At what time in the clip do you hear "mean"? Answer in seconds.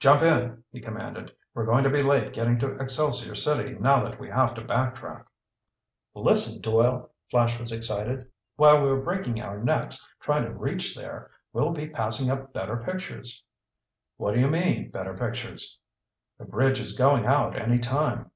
14.48-14.90